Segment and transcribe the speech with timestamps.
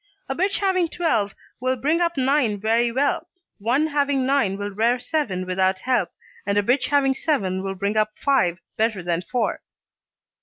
[0.27, 3.27] A bitch having twelve will bring up nine very well,
[3.59, 6.09] one having nine will rear seven without help,
[6.43, 9.61] and a bitch having seven will bring up five better than four.